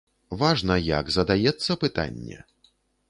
Важна, 0.39 0.77
як 0.87 1.13
задаецца 1.17 1.77
пытанне. 1.85 2.39